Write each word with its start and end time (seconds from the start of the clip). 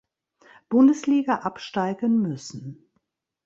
Bundesliga 0.67 1.43
absteigen 1.45 2.23
müssen. 2.23 2.89